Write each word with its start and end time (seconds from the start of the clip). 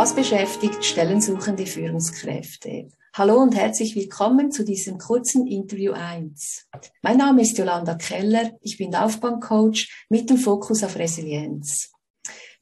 Was 0.00 0.14
beschäftigt 0.14 0.82
stellensuchende 0.82 1.66
Führungskräfte? 1.66 2.88
Hallo 3.12 3.36
und 3.36 3.54
herzlich 3.54 3.94
willkommen 3.94 4.50
zu 4.50 4.64
diesem 4.64 4.96
kurzen 4.96 5.46
Interview 5.46 5.92
1. 5.92 6.68
Mein 7.02 7.18
Name 7.18 7.42
ist 7.42 7.58
Jolanda 7.58 7.96
Keller, 7.96 8.52
ich 8.62 8.78
bin 8.78 8.92
Laufbahncoach 8.92 9.90
mit 10.08 10.30
dem 10.30 10.38
Fokus 10.38 10.82
auf 10.84 10.96
Resilienz. 10.96 11.92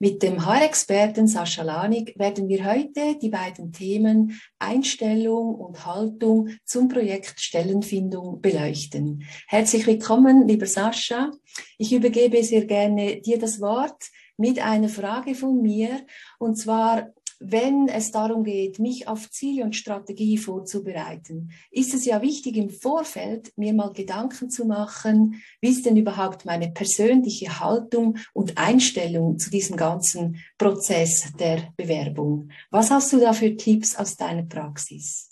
Mit 0.00 0.20
dem 0.24 0.45
HR-Experten 0.45 1.28
Sascha 1.28 1.62
Lanig 1.62 2.18
werden 2.18 2.48
wir 2.48 2.64
heute 2.64 3.16
die 3.22 3.28
beiden 3.28 3.73
Themen 3.73 4.41
Einstellung 4.59 5.55
und 5.55 5.86
Haltung 5.86 6.48
zum 6.64 6.88
Projekt 6.88 7.41
Stellenfindung 7.41 8.41
beleuchten. 8.41 9.23
Herzlich 9.46 9.86
willkommen, 9.86 10.48
lieber 10.48 10.66
Sascha. 10.66 11.30
Ich 11.78 11.92
übergebe 11.92 12.42
sehr 12.42 12.64
gerne 12.64 13.20
dir 13.20 13.38
das 13.38 13.60
Wort 13.60 14.10
mit 14.38 14.60
einer 14.60 14.88
Frage 14.88 15.34
von 15.34 15.60
mir. 15.60 16.06
Und 16.38 16.56
zwar, 16.56 17.12
wenn 17.41 17.88
es 17.88 18.10
darum 18.10 18.42
geht, 18.42 18.78
mich 18.78 19.06
auf 19.06 19.30
Ziele 19.30 19.62
und 19.62 19.77
Strategie 19.77 20.38
vorzubereiten, 20.38 21.52
ist 21.70 21.95
es 21.95 22.05
ja 22.05 22.20
wichtig 22.20 22.56
im 22.56 22.69
Vorfeld 22.69 23.52
mir 23.56 23.73
mal 23.73 23.92
Gedanken 23.92 24.51
zu 24.51 24.65
machen, 24.65 25.41
wie 25.60 25.70
ist 25.70 25.87
denn 25.87 25.96
überhaupt 25.96 26.45
meine 26.45 26.70
persönliche 26.70 27.60
Haltung 27.60 28.19
und 28.32 28.59
Einstellung 28.59 29.38
zu 29.38 29.51
diesem 29.51 29.77
ganzen 29.77 30.43
Prozess 30.59 31.32
der 31.38 31.73
Bewerbung. 31.77 32.51
Was 32.70 32.91
hast 32.91 33.12
du 33.12 33.20
da 33.20 33.32
für 33.32 33.57
Tipps 33.57 33.95
aus 33.95 34.16
deiner 34.16 34.43
Praxis? 34.43 35.30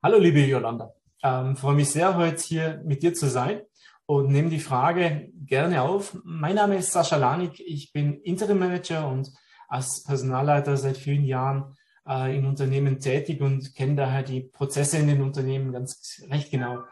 Hallo 0.00 0.18
liebe 0.18 0.40
Jolanda, 0.44 0.94
ähm, 1.24 1.56
freue 1.56 1.74
mich 1.74 1.90
sehr, 1.90 2.16
heute 2.16 2.40
hier 2.40 2.82
mit 2.84 3.02
dir 3.02 3.12
zu 3.12 3.28
sein 3.28 3.62
und 4.06 4.30
nehme 4.30 4.50
die 4.50 4.60
Frage 4.60 5.32
gerne 5.44 5.82
auf. 5.82 6.16
Mein 6.22 6.54
Name 6.54 6.76
ist 6.76 6.92
Sascha 6.92 7.16
Lanik, 7.16 7.58
ich 7.58 7.92
bin 7.92 8.20
Interim 8.20 8.60
Manager 8.60 9.08
und 9.08 9.32
als 9.68 10.02
Personalleiter 10.02 10.76
seit 10.76 10.96
vielen 10.96 11.24
Jahren 11.24 11.76
äh, 12.06 12.36
in 12.36 12.46
Unternehmen 12.46 12.98
tätig 12.98 13.40
und 13.40 13.74
kenne 13.74 13.96
daher 13.96 14.22
die 14.22 14.40
Prozesse 14.40 14.98
in 14.98 15.06
den 15.06 15.22
Unternehmen 15.22 15.72
ganz 15.72 16.22
recht 16.28 16.50
genau. 16.50 16.82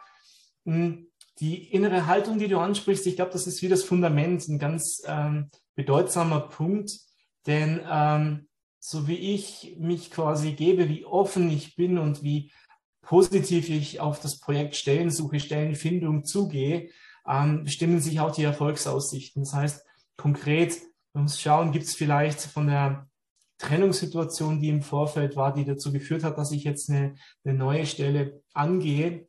Hm, 0.65 1.09
die 1.41 1.73
innere 1.73 2.07
Haltung, 2.07 2.39
die 2.39 2.49
du 2.49 2.59
ansprichst, 2.59 3.07
ich 3.07 3.17
glaube, 3.17 3.33
das 3.33 3.47
ist 3.47 3.61
wie 3.63 3.69
das 3.69 3.83
Fundament, 3.83 4.47
ein 4.49 4.59
ganz 4.59 5.03
ähm, 5.07 5.51
bedeutsamer 5.75 6.41
Punkt, 6.41 6.99
denn 7.47 7.81
ähm, 7.91 8.49
so 8.79 9.09
wie 9.09 9.35
ich 9.35 9.77
mich 9.79 10.11
quasi 10.11 10.53
gebe, 10.53 10.89
wie 10.89 11.05
offen 11.05 11.51
ich 11.51 11.77
bin 11.77 11.99
und 11.99 12.23
wie 12.23 12.53
positiv 13.03 13.69
ich 13.69 14.01
auf 14.01 14.21
das 14.21 14.39
Projekt 14.39 14.77
Stellensuche, 14.77 15.41
Stellenfindung 15.41 16.25
zugehe, 16.25 16.91
ähm, 17.27 17.65
bestimmen 17.65 18.01
sich 18.01 18.21
auch 18.21 18.33
die 18.33 18.45
Erfolgsaussichten. 18.45 19.43
Das 19.43 19.55
heißt, 19.55 19.87
konkret 20.17 20.79
man 21.17 21.25
muss 21.25 21.41
schauen, 21.41 21.73
gibt 21.73 21.87
es 21.87 21.95
vielleicht 21.95 22.41
von 22.41 22.67
der 22.67 23.09
Trennungssituation, 23.57 24.61
die 24.61 24.69
im 24.69 24.83
Vorfeld 24.83 25.35
war, 25.35 25.55
die 25.55 25.65
dazu 25.65 25.91
geführt 25.91 26.23
hat, 26.25 26.37
dass 26.37 26.53
ich 26.53 26.63
jetzt 26.63 26.91
eine, 26.91 27.15
eine 27.43 27.55
neue 27.55 27.87
Stelle 27.87 28.43
angehe, 28.53 29.27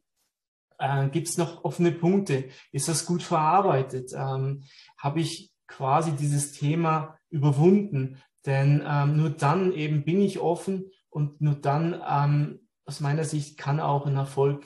äh, 0.79 1.07
gibt 1.07 1.29
es 1.29 1.37
noch 1.37 1.63
offene 1.63 1.93
Punkte? 1.93 2.49
Ist 2.73 2.89
das 2.89 3.05
gut 3.05 3.23
verarbeitet? 3.23 4.11
Ähm, 4.13 4.65
Habe 4.97 5.21
ich 5.21 5.53
quasi 5.65 6.11
dieses 6.11 6.51
Thema 6.51 7.17
überwunden? 7.29 8.21
Denn 8.45 8.83
ähm, 8.85 9.15
nur 9.15 9.29
dann 9.29 9.71
eben 9.71 10.03
bin 10.03 10.19
ich 10.19 10.39
offen 10.39 10.91
und 11.09 11.39
nur 11.39 11.55
dann 11.55 12.01
ähm, 12.05 12.67
aus 12.83 12.99
meiner 12.99 13.23
Sicht 13.23 13.57
kann 13.57 13.79
auch 13.79 14.05
ein 14.05 14.17
Erfolg 14.17 14.65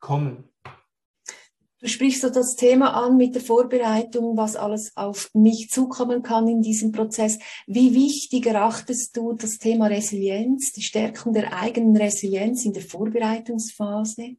kommen. 0.00 0.48
Du 1.78 1.88
sprichst 1.88 2.22
so 2.22 2.30
das 2.30 2.56
Thema 2.56 2.94
an 2.94 3.18
mit 3.18 3.34
der 3.34 3.42
Vorbereitung, 3.42 4.34
was 4.36 4.56
alles 4.56 4.96
auf 4.96 5.30
mich 5.34 5.68
zukommen 5.68 6.22
kann 6.22 6.48
in 6.48 6.62
diesem 6.62 6.90
Prozess. 6.90 7.38
Wie 7.66 7.94
wichtig 7.94 8.46
erachtest 8.46 9.14
du 9.14 9.34
das 9.34 9.58
Thema 9.58 9.88
Resilienz, 9.88 10.72
die 10.72 10.82
Stärkung 10.82 11.34
der 11.34 11.52
eigenen 11.52 11.94
Resilienz 11.94 12.64
in 12.64 12.72
der 12.72 12.82
Vorbereitungsphase? 12.82 14.36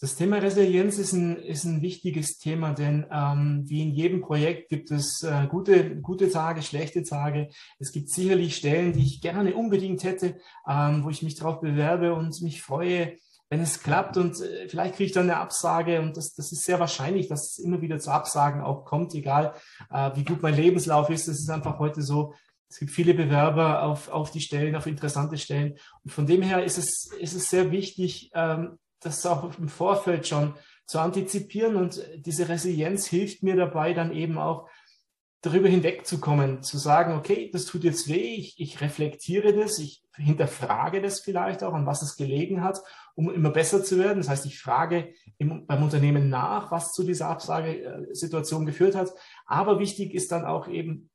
Das 0.00 0.14
Thema 0.14 0.36
Resilienz 0.36 0.98
ist 0.98 1.14
ein, 1.14 1.36
ist 1.36 1.64
ein 1.64 1.82
wichtiges 1.82 2.38
Thema, 2.38 2.74
denn 2.74 3.06
ähm, 3.10 3.64
wie 3.66 3.82
in 3.82 3.90
jedem 3.90 4.20
Projekt 4.20 4.68
gibt 4.68 4.92
es 4.92 5.22
äh, 5.22 5.48
gute, 5.48 6.00
gute 6.00 6.30
Tage, 6.30 6.62
schlechte 6.62 7.02
Tage. 7.02 7.48
Es 7.80 7.90
gibt 7.90 8.10
sicherlich 8.10 8.54
Stellen, 8.54 8.92
die 8.92 9.02
ich 9.02 9.20
gerne 9.20 9.54
unbedingt 9.54 10.04
hätte, 10.04 10.36
ähm, 10.68 11.02
wo 11.02 11.10
ich 11.10 11.22
mich 11.22 11.34
darauf 11.34 11.60
bewerbe 11.60 12.14
und 12.14 12.40
mich 12.42 12.62
freue, 12.62 13.16
wenn 13.50 13.60
es 13.60 13.82
klappt 13.82 14.16
und 14.16 14.40
äh, 14.40 14.68
vielleicht 14.68 14.96
kriege 14.96 15.06
ich 15.06 15.12
dann 15.12 15.30
eine 15.30 15.38
Absage 15.38 16.00
und 16.00 16.16
das, 16.16 16.34
das 16.34 16.52
ist 16.52 16.64
sehr 16.64 16.80
wahrscheinlich, 16.80 17.28
dass 17.28 17.50
es 17.50 17.58
immer 17.58 17.80
wieder 17.80 17.98
zu 17.98 18.10
Absagen 18.10 18.62
auch 18.62 18.84
kommt, 18.84 19.14
egal 19.14 19.54
äh, 19.90 20.10
wie 20.14 20.24
gut 20.24 20.42
mein 20.42 20.54
Lebenslauf 20.56 21.10
ist. 21.10 21.28
Es 21.28 21.40
ist 21.40 21.50
einfach 21.50 21.78
heute 21.78 22.02
so, 22.02 22.34
es 22.68 22.78
gibt 22.78 22.90
viele 22.90 23.14
Bewerber 23.14 23.82
auf, 23.82 24.08
auf 24.08 24.30
die 24.30 24.40
Stellen, 24.40 24.74
auf 24.74 24.86
interessante 24.86 25.38
Stellen. 25.38 25.76
Und 26.02 26.10
von 26.10 26.26
dem 26.26 26.42
her 26.42 26.64
ist 26.64 26.78
es, 26.78 27.10
ist 27.20 27.34
es 27.34 27.50
sehr 27.50 27.70
wichtig, 27.70 28.30
ähm, 28.34 28.78
das 29.00 29.24
auch 29.26 29.56
im 29.58 29.68
Vorfeld 29.68 30.26
schon 30.26 30.54
zu 30.86 30.98
antizipieren 30.98 31.76
und 31.76 32.02
diese 32.16 32.48
Resilienz 32.48 33.06
hilft 33.06 33.42
mir 33.42 33.56
dabei, 33.56 33.94
dann 33.94 34.12
eben 34.12 34.38
auch 34.38 34.68
darüber 35.44 35.68
hinwegzukommen, 35.68 36.62
zu 36.62 36.78
sagen, 36.78 37.12
okay, 37.12 37.50
das 37.52 37.66
tut 37.66 37.84
jetzt 37.84 38.08
weh, 38.08 38.36
ich, 38.36 38.58
ich 38.58 38.80
reflektiere 38.80 39.52
das, 39.52 39.78
ich 39.78 40.02
hinterfrage 40.16 41.02
das 41.02 41.20
vielleicht 41.20 41.62
auch, 41.62 41.74
an 41.74 41.86
was 41.86 42.00
es 42.00 42.16
gelegen 42.16 42.62
hat, 42.62 42.82
um 43.14 43.30
immer 43.30 43.50
besser 43.50 43.84
zu 43.84 43.98
werden. 43.98 44.18
Das 44.18 44.28
heißt, 44.30 44.46
ich 44.46 44.58
frage 44.58 45.12
im, 45.36 45.66
beim 45.66 45.82
Unternehmen 45.82 46.30
nach, 46.30 46.70
was 46.70 46.92
zu 46.92 47.02
dieser 47.02 47.28
Absagesituation 47.28 48.64
geführt 48.64 48.94
hat. 48.94 49.10
Aber 49.44 49.78
wichtig 49.78 50.14
ist 50.14 50.32
dann 50.32 50.46
auch 50.46 50.66
eben 50.66 51.10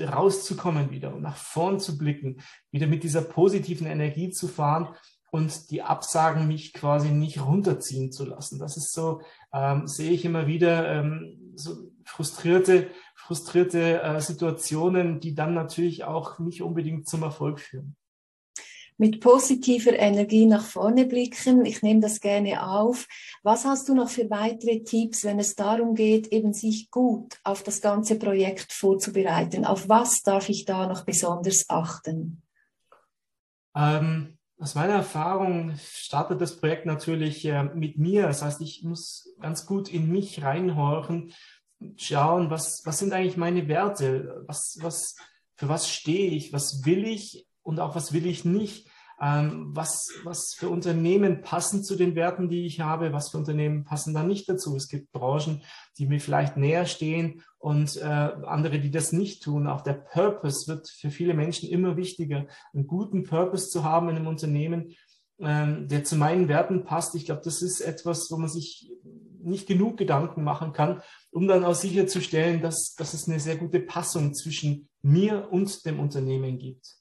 rauszukommen 0.00 0.90
wieder 0.90 1.14
und 1.14 1.22
nach 1.22 1.36
vorn 1.36 1.78
zu 1.78 1.98
blicken, 1.98 2.40
wieder 2.70 2.86
mit 2.86 3.02
dieser 3.02 3.20
positiven 3.20 3.86
Energie 3.86 4.30
zu 4.30 4.48
fahren 4.48 4.94
und 5.30 5.70
die 5.70 5.82
Absagen 5.82 6.46
mich 6.46 6.72
quasi 6.72 7.10
nicht 7.10 7.44
runterziehen 7.44 8.12
zu 8.12 8.24
lassen. 8.24 8.58
Das 8.58 8.76
ist 8.76 8.92
so, 8.92 9.20
ähm, 9.52 9.86
sehe 9.86 10.12
ich 10.12 10.24
immer 10.24 10.46
wieder 10.46 10.90
ähm, 10.90 11.52
so 11.54 11.90
frustrierte, 12.04 12.88
frustrierte 13.28 14.00
äh, 14.00 14.20
Situationen, 14.22 15.20
die 15.20 15.34
dann 15.34 15.52
natürlich 15.52 16.04
auch 16.04 16.38
nicht 16.38 16.62
unbedingt 16.62 17.06
zum 17.06 17.22
Erfolg 17.22 17.60
führen. 17.60 17.94
Mit 18.96 19.20
positiver 19.20 19.92
Energie 19.92 20.46
nach 20.46 20.64
vorne 20.64 21.04
blicken. 21.04 21.66
Ich 21.66 21.82
nehme 21.82 22.00
das 22.00 22.20
gerne 22.20 22.66
auf. 22.66 23.06
Was 23.42 23.66
hast 23.66 23.90
du 23.90 23.94
noch 23.94 24.08
für 24.08 24.30
weitere 24.30 24.82
Tipps, 24.82 25.24
wenn 25.24 25.38
es 25.38 25.54
darum 25.54 25.94
geht, 25.94 26.28
eben 26.28 26.54
sich 26.54 26.90
gut 26.90 27.38
auf 27.44 27.62
das 27.62 27.82
ganze 27.82 28.18
Projekt 28.18 28.72
vorzubereiten? 28.72 29.66
Auf 29.66 29.90
was 29.90 30.22
darf 30.22 30.48
ich 30.48 30.64
da 30.64 30.86
noch 30.86 31.04
besonders 31.04 31.66
achten? 31.68 32.42
Ähm, 33.76 34.38
aus 34.58 34.74
meiner 34.74 34.94
Erfahrung 34.94 35.74
startet 35.84 36.40
das 36.40 36.58
Projekt 36.58 36.86
natürlich 36.86 37.44
äh, 37.44 37.62
mit 37.62 37.98
mir. 37.98 38.22
Das 38.22 38.40
heißt, 38.40 38.62
ich 38.62 38.82
muss 38.84 39.28
ganz 39.38 39.66
gut 39.66 39.92
in 39.92 40.10
mich 40.10 40.42
reinhorchen, 40.42 41.34
schauen, 41.96 42.50
was, 42.50 42.82
was 42.84 42.98
sind 42.98 43.12
eigentlich 43.12 43.36
meine 43.36 43.68
Werte? 43.68 44.44
Was, 44.46 44.78
was, 44.80 45.16
für 45.56 45.68
was 45.68 45.90
stehe 45.90 46.30
ich? 46.30 46.52
Was 46.52 46.84
will 46.84 47.04
ich? 47.04 47.46
Und 47.62 47.80
auch 47.80 47.94
was 47.94 48.12
will 48.12 48.26
ich 48.26 48.44
nicht? 48.44 48.88
Ähm, 49.20 49.70
was, 49.74 50.10
was 50.22 50.54
für 50.54 50.68
Unternehmen 50.68 51.42
passen 51.42 51.82
zu 51.82 51.96
den 51.96 52.14
Werten, 52.14 52.48
die 52.48 52.66
ich 52.66 52.80
habe? 52.80 53.12
Was 53.12 53.30
für 53.30 53.38
Unternehmen 53.38 53.84
passen 53.84 54.14
da 54.14 54.22
nicht 54.22 54.48
dazu? 54.48 54.76
Es 54.76 54.88
gibt 54.88 55.10
Branchen, 55.10 55.62
die 55.98 56.06
mir 56.06 56.20
vielleicht 56.20 56.56
näher 56.56 56.86
stehen 56.86 57.42
und 57.58 57.96
äh, 57.96 58.04
andere, 58.04 58.78
die 58.78 58.92
das 58.92 59.12
nicht 59.12 59.42
tun. 59.42 59.66
Auch 59.66 59.80
der 59.80 59.94
Purpose 59.94 60.68
wird 60.68 60.88
für 60.88 61.10
viele 61.10 61.34
Menschen 61.34 61.68
immer 61.68 61.96
wichtiger, 61.96 62.46
einen 62.72 62.86
guten 62.86 63.24
Purpose 63.24 63.68
zu 63.68 63.82
haben 63.82 64.08
in 64.08 64.16
einem 64.16 64.28
Unternehmen, 64.28 64.94
ähm, 65.40 65.88
der 65.88 66.04
zu 66.04 66.16
meinen 66.16 66.46
Werten 66.46 66.84
passt. 66.84 67.16
Ich 67.16 67.26
glaube, 67.26 67.42
das 67.44 67.60
ist 67.60 67.80
etwas, 67.80 68.30
wo 68.30 68.36
man 68.36 68.48
sich 68.48 68.92
nicht 69.42 69.66
genug 69.66 69.96
Gedanken 69.96 70.44
machen 70.44 70.72
kann, 70.72 71.02
um 71.30 71.46
dann 71.48 71.64
auch 71.64 71.74
sicherzustellen, 71.74 72.60
dass, 72.60 72.94
dass 72.94 73.14
es 73.14 73.28
eine 73.28 73.40
sehr 73.40 73.56
gute 73.56 73.80
Passung 73.80 74.34
zwischen 74.34 74.88
mir 75.02 75.48
und 75.50 75.84
dem 75.86 76.00
Unternehmen 76.00 76.58
gibt. 76.58 76.96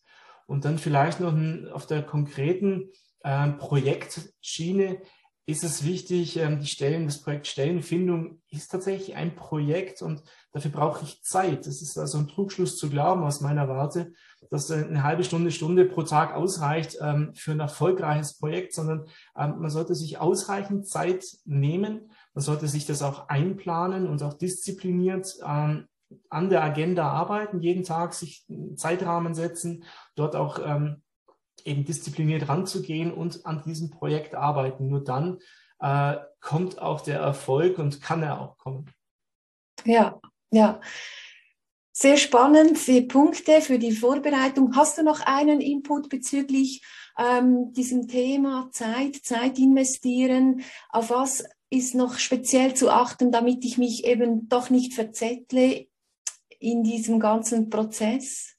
Und 0.46 0.66
dann 0.66 0.78
vielleicht 0.78 1.20
noch 1.20 1.36
auf 1.74 1.86
der 1.88 2.04
konkreten 2.04 2.90
äh, 3.24 3.50
Projektschiene 3.50 5.02
ist 5.48 5.64
es 5.64 5.86
wichtig, 5.86 6.36
ähm, 6.38 6.60
die 6.60 6.68
Stellen, 6.68 7.06
das 7.06 7.22
Projekt 7.22 7.48
Stellenfindung 7.48 8.42
ist 8.50 8.70
tatsächlich 8.70 9.16
ein 9.16 9.34
Projekt 9.34 10.02
und 10.02 10.22
dafür 10.52 10.72
brauche 10.72 11.06
ich 11.06 11.24
Zeit. 11.24 11.66
Das 11.66 11.82
ist 11.82 11.98
also 11.98 12.18
ein 12.18 12.28
Trugschluss 12.28 12.76
zu 12.76 12.90
glauben 12.90 13.24
aus 13.24 13.40
meiner 13.40 13.70
Warte, 13.70 14.12
dass 14.52 14.70
eine 14.70 15.04
halbe 15.04 15.24
Stunde, 15.24 15.52
Stunde 15.52 15.86
pro 15.86 16.04
Tag 16.04 16.36
ausreicht 16.36 16.98
ähm, 17.02 17.34
für 17.34 17.52
ein 17.52 17.62
erfolgreiches 17.62 18.38
Projekt, 18.38 18.74
sondern 18.74 19.06
ähm, 19.38 19.60
man 19.60 19.70
sollte 19.70 19.96
sich 19.96 20.18
ausreichend 20.18 20.86
Zeit 20.86 21.24
nehmen. 21.46 22.12
Man 22.38 22.44
sollte 22.44 22.68
sich 22.68 22.86
das 22.86 23.02
auch 23.02 23.30
einplanen 23.30 24.06
und 24.08 24.22
auch 24.22 24.34
diszipliniert 24.34 25.40
ähm, 25.44 25.88
an 26.30 26.52
der 26.52 26.64
Agenda 26.64 27.10
arbeiten, 27.10 27.62
jeden 27.62 27.84
Tag 27.84 28.14
sich 28.14 28.46
einen 28.48 28.78
Zeitrahmen 28.78 29.34
setzen, 29.34 29.86
dort 30.14 30.36
auch 30.36 30.60
ähm, 30.64 31.02
eben 31.66 31.84
diszipliniert 31.84 32.48
ranzugehen 32.48 33.12
und 33.12 33.44
an 33.48 33.64
diesem 33.66 33.90
Projekt 33.90 34.36
arbeiten. 34.36 34.88
Nur 34.88 35.04
dann 35.04 35.40
äh, 35.80 36.18
kommt 36.40 36.80
auch 36.80 37.02
der 37.02 37.18
Erfolg 37.18 37.80
und 37.80 38.04
kann 38.04 38.22
er 38.22 38.40
auch 38.40 38.60
kommen. 38.60 38.86
Ja, 39.84 40.22
ja. 40.52 40.80
Sehr 41.92 42.18
spannend, 42.18 42.78
sehr 42.78 43.02
Punkte 43.02 43.62
für 43.62 43.80
die 43.80 43.94
Vorbereitung. 43.94 44.76
Hast 44.76 45.00
du 45.00 45.04
noch 45.04 45.22
einen 45.22 45.60
Input 45.60 46.10
bezüglich 46.10 46.84
ähm, 47.18 47.74
diesem 47.74 48.08
Thema 48.08 48.70
Zeit, 48.72 49.16
Zeit 49.24 49.58
investieren? 49.58 50.62
Auf 50.92 51.10
was 51.10 51.44
ist 51.70 51.96
noch 51.96 52.18
speziell 52.18 52.74
zu 52.74 52.90
achten, 52.90 53.32
damit 53.32 53.66
ich 53.66 53.78
mich 53.78 54.06
eben 54.06 54.48
doch 54.50 54.70
nicht 54.70 54.94
verzettle 54.94 55.88
in 56.60 56.84
diesem 56.84 57.20
ganzen 57.20 57.70
Prozess? 57.70 58.56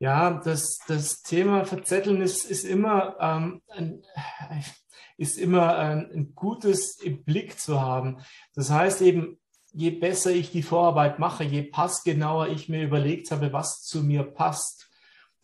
Ja, 0.00 0.40
das, 0.40 0.78
das 0.86 1.22
Thema 1.22 1.64
Verzetteln 1.64 2.22
ist, 2.22 2.44
ist 2.44 2.64
immer, 2.64 3.16
ähm, 3.20 3.62
ein, 3.68 4.02
ist 5.16 5.38
immer 5.38 5.76
ein, 5.76 6.10
ein 6.12 6.34
gutes 6.34 7.00
im 7.00 7.24
Blick 7.24 7.58
zu 7.58 7.80
haben. 7.80 8.18
Das 8.54 8.70
heißt 8.70 9.02
eben, 9.02 9.40
je 9.72 9.90
besser 9.90 10.30
ich 10.30 10.52
die 10.52 10.62
Vorarbeit 10.62 11.18
mache, 11.18 11.44
je 11.44 11.62
passgenauer 11.62 12.48
ich 12.48 12.68
mir 12.68 12.82
überlegt 12.82 13.30
habe, 13.32 13.52
was 13.52 13.82
zu 13.82 14.02
mir 14.02 14.22
passt, 14.22 14.87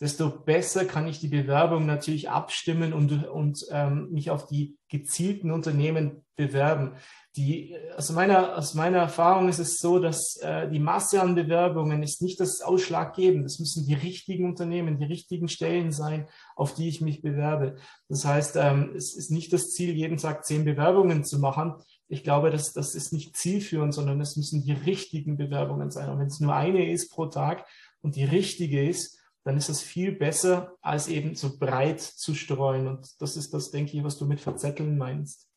desto 0.05 0.29
besser 0.29 0.85
kann 0.85 1.09
ich 1.09 1.19
die 1.19 1.29
Bewerbung 1.29 1.87
natürlich 1.87 2.29
abstimmen 2.29 2.93
und, 2.93 3.27
und 3.27 3.65
ähm, 3.71 4.11
mich 4.11 4.31
auf 4.31 4.47
die 4.47 4.77
gezielten 4.91 5.51
Unternehmen 5.51 6.23
bewerben. 6.37 6.93
Die, 7.37 7.75
aus, 7.97 8.13
meiner, 8.13 8.59
aus 8.59 8.75
meiner 8.75 8.99
Erfahrung 8.99 9.49
ist 9.49 9.61
es 9.61 9.79
so, 9.79 9.99
dass 9.99 10.37
äh, 10.43 10.69
die 10.69 10.79
Masse 10.79 11.23
an 11.23 11.35
Bewerbungen 11.35 12.03
ist 12.03 12.21
nicht 12.21 12.39
das 12.39 12.61
Ausschlaggebende. 12.61 13.47
Es 13.47 13.59
müssen 13.59 13.87
die 13.87 13.95
richtigen 13.95 14.45
Unternehmen, 14.45 14.99
die 14.99 15.07
richtigen 15.07 15.49
Stellen 15.49 15.91
sein, 15.91 16.29
auf 16.55 16.75
die 16.75 16.91
ich 16.91 17.01
mich 17.01 17.23
bewerbe. 17.23 17.77
Das 18.11 18.27
heißt, 18.27 18.57
ähm, 18.57 18.93
es 18.95 19.17
ist 19.17 19.31
nicht 19.31 19.55
das 19.55 19.71
Ziel, 19.71 19.95
jeden 19.95 20.19
Tag 20.19 20.45
zehn 20.45 20.67
Bewerbungen 20.67 21.25
zu 21.25 21.39
machen. 21.39 21.77
Ich 22.09 22.25
glaube, 22.25 22.51
dass 22.51 22.75
das 22.75 22.95
ist 22.95 23.15
nicht 23.15 23.39
zielführend, 23.39 23.95
sondern 23.95 24.21
es 24.21 24.37
müssen 24.37 24.63
die 24.63 24.73
richtigen 24.73 25.39
Bewerbungen 25.39 25.91
sein. 25.91 26.11
Und 26.11 26.19
wenn 26.19 26.27
es 26.27 26.41
nur 26.41 26.55
eine 26.55 26.91
ist 26.93 27.11
pro 27.11 27.25
Tag 27.25 27.65
und 28.03 28.17
die 28.17 28.25
richtige 28.25 28.87
ist, 28.87 29.19
dann 29.45 29.59
ist 29.59 29.69
es 29.69 29.83
viel 29.83 30.13
besser, 30.13 30.77
als 30.81 31.09
eben 31.09 31.35
so 31.35 31.59
breit 31.59 32.01
zu 32.01 32.35
streuen. 32.35 32.89
Und 32.89 33.21
das 33.21 33.37
ist 33.37 33.53
das, 33.53 33.71
denke 33.71 33.97
ich, 33.97 34.03
was 34.03 34.19
du 34.19 34.25
mit 34.25 34.41
verzetteln 34.41 34.97
meinst. 34.97 35.49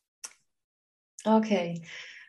Okay. 1.24 1.82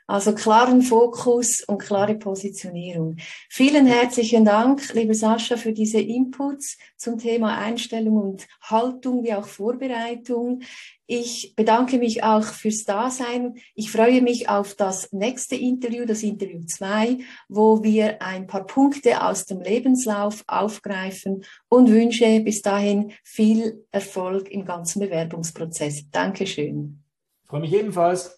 Also 0.09 0.33
klaren 0.33 0.81
Fokus 0.81 1.63
und 1.67 1.77
klare 1.77 2.15
Positionierung. 2.15 3.17
Vielen 3.47 3.85
herzlichen 3.85 4.44
Dank, 4.44 4.91
liebe 4.95 5.13
Sascha, 5.13 5.56
für 5.56 5.71
diese 5.71 6.01
Inputs 6.01 6.79
zum 6.97 7.19
Thema 7.19 7.59
Einstellung 7.59 8.17
und 8.17 8.47
Haltung 8.59 9.23
wie 9.23 9.35
auch 9.35 9.45
Vorbereitung. 9.45 10.63
Ich 11.06 11.53
bedanke 11.56 12.00
mich 12.00 12.23
auch 12.23 12.44
fürs 12.44 12.85
Dasein. 12.85 13.59
Ich 13.75 13.91
freue 13.91 14.23
mich 14.23 14.50
auf 14.50 14.73
das 14.73 15.13
nächste 15.13 15.56
Interview, 15.56 16.06
das 16.07 16.23
Interview 16.23 16.63
2, 16.65 17.19
wo 17.47 17.83
wir 17.83 18.19
ein 18.23 18.47
paar 18.47 18.65
Punkte 18.65 19.23
aus 19.23 19.45
dem 19.45 19.62
Lebenslauf 19.62 20.44
aufgreifen 20.47 21.45
und 21.67 21.88
wünsche 21.88 22.39
bis 22.39 22.63
dahin 22.63 23.12
viel 23.23 23.85
Erfolg 23.91 24.50
im 24.50 24.65
ganzen 24.65 25.01
Bewerbungsprozess. 25.01 26.09
Dankeschön. 26.09 27.03
Ich 27.44 27.47
freue 27.47 27.62
mich 27.62 27.73
ebenfalls. 27.73 28.35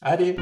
Ade. 0.00 0.34